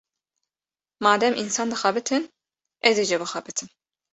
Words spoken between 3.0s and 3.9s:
ê jî bixebitim.